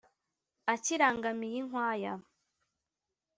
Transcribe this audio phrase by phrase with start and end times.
[0.73, 2.13] akirangamiye inkwaya